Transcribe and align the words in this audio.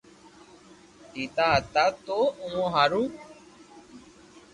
ديدا 1.13 1.47
ھتا 1.57 1.85
تو 2.05 2.19
اووہ 2.41 2.65
ھارو 2.73 3.03